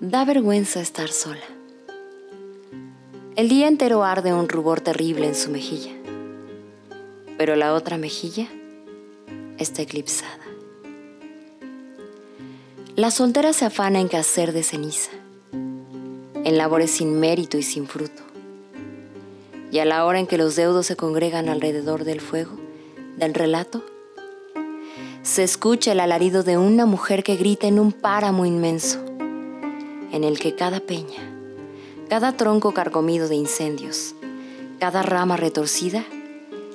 Da 0.00 0.24
vergüenza 0.24 0.80
estar 0.80 1.10
sola. 1.10 1.44
El 3.36 3.50
día 3.50 3.68
entero 3.68 4.02
arde 4.02 4.32
un 4.32 4.48
rubor 4.48 4.80
terrible 4.80 5.26
en 5.26 5.34
su 5.34 5.50
mejilla, 5.50 5.92
pero 7.36 7.54
la 7.54 7.74
otra 7.74 7.98
mejilla 7.98 8.48
está 9.58 9.82
eclipsada. 9.82 10.40
La 12.96 13.10
soltera 13.10 13.52
se 13.52 13.66
afana 13.66 14.00
en 14.00 14.08
quehacer 14.08 14.54
de 14.54 14.62
ceniza, 14.62 15.10
en 15.52 16.56
labores 16.56 16.92
sin 16.92 17.20
mérito 17.20 17.58
y 17.58 17.62
sin 17.62 17.86
fruto. 17.86 18.22
Y 19.70 19.80
a 19.80 19.84
la 19.84 20.06
hora 20.06 20.18
en 20.18 20.26
que 20.26 20.38
los 20.38 20.56
deudos 20.56 20.86
se 20.86 20.96
congregan 20.96 21.50
alrededor 21.50 22.04
del 22.04 22.22
fuego, 22.22 22.52
del 23.18 23.34
relato, 23.34 23.84
se 25.22 25.42
escucha 25.42 25.92
el 25.92 26.00
alarido 26.00 26.42
de 26.42 26.56
una 26.56 26.86
mujer 26.86 27.22
que 27.22 27.36
grita 27.36 27.66
en 27.66 27.78
un 27.78 27.92
páramo 27.92 28.46
inmenso, 28.46 29.09
en 30.12 30.24
el 30.24 30.38
que 30.38 30.54
cada 30.54 30.80
peña, 30.80 31.20
cada 32.08 32.36
tronco 32.36 32.72
carcomido 32.72 33.28
de 33.28 33.36
incendios, 33.36 34.14
cada 34.78 35.02
rama 35.02 35.36
retorcida, 35.36 36.04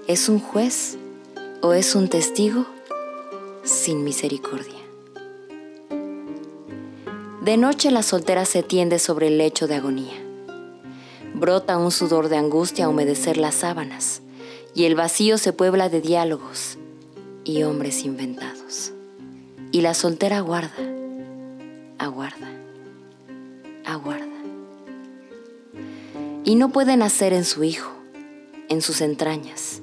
es 0.08 0.30
un 0.30 0.40
juez 0.40 0.98
o 1.62 1.74
es 1.74 1.96
un 1.96 2.08
testigo 2.08 2.66
sin 3.64 4.04
misericordia. 4.04 4.80
De 7.42 7.58
noche 7.58 7.92
la 7.92 8.04
soltera 8.04 8.46
se 8.46 8.64
tiende 8.64 8.98
sobre 9.00 9.28
el 9.28 9.38
lecho 9.38 9.68
de 9.68 9.76
agonía. 9.76 10.16
Brota 11.36 11.78
un 11.78 11.92
sudor 11.92 12.30
de 12.30 12.38
angustia 12.38 12.86
a 12.86 12.90
humedecer 12.90 13.38
las 13.38 13.56
sábanas 13.56 14.22
y 14.74 14.86
el 14.86 14.96
vacío 14.96 15.38
se 15.38 15.54
puebla 15.54 15.90
de 15.90 16.02
diálogos 16.02 16.78
y 17.44 17.64
hombres 17.64 18.04
inventados. 18.04 18.94
Y 19.72 19.82
la 19.82 19.94
soltera 19.94 20.38
aguarda, 20.38 20.76
aguarda, 21.98 22.50
aguarda. 23.96 24.26
Y 26.44 26.56
no 26.56 26.72
puede 26.72 26.96
nacer 26.96 27.34
en 27.34 27.44
su 27.44 27.64
hijo, 27.64 27.92
en 28.70 28.82
sus 28.82 29.02
entrañas, 29.02 29.82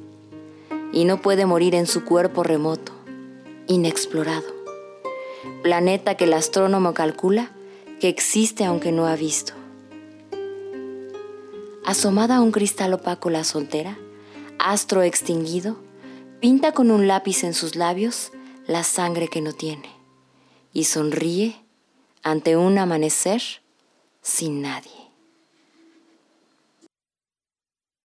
y 0.92 1.05
no 1.05 1.20
puede 1.20 1.47
morir 1.47 1.75
en 1.75 1.86
su 1.86 2.05
cuerpo 2.05 2.42
remoto, 2.42 2.92
inexplorado, 3.67 4.47
planeta 5.62 6.17
que 6.17 6.25
el 6.25 6.34
astrónomo 6.34 6.95
calcula 6.95 7.51
que 8.01 8.09
existe 8.09 8.64
aunque 8.64 8.92
no 8.92 9.06
ha 9.06 9.17
visto. 9.17 9.55
Asomada 11.84 12.36
a 12.36 12.41
un 12.41 12.53
cristal 12.53 12.95
opaco 12.95 13.29
la 13.29 13.45
soltera, 13.45 13.98
astro 14.58 15.03
extinguido, 15.03 15.77
pinta 16.41 16.73
con 16.73 16.91
un 16.91 17.08
lápiz 17.08 17.42
en 17.42 17.55
sus 17.55 17.75
labios 17.75 18.31
la 18.67 18.84
sangre 18.84 19.29
que 19.29 19.41
no 19.41 19.53
tiene 19.53 20.03
y 20.73 20.84
sonríe 20.84 21.56
ante 22.23 22.56
un 22.56 22.79
amanecer 22.79 23.42
sin 24.23 24.62
nadie. 24.62 25.02